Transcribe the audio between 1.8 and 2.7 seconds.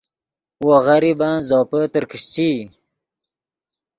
ترکیشچئی